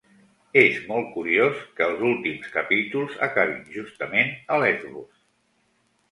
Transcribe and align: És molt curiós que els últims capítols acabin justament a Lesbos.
És 0.59 0.77
molt 0.91 1.09
curiós 1.17 1.59
que 1.79 1.83
els 1.89 1.99
últims 2.11 2.47
capítols 2.55 3.17
acabin 3.27 3.59
justament 3.75 4.33
a 4.55 4.59
Lesbos. 4.63 5.21